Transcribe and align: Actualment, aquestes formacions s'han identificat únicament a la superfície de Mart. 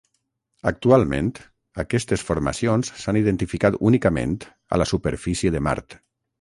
Actualment, 0.69 1.27
aquestes 1.83 2.25
formacions 2.31 2.91
s'han 3.03 3.21
identificat 3.23 3.79
únicament 3.93 4.35
a 4.77 4.83
la 4.85 4.91
superfície 4.97 5.57
de 5.59 5.67
Mart. 5.71 6.01